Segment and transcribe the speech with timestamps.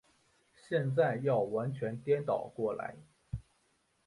[0.67, 2.95] 现在要完全颠倒过来。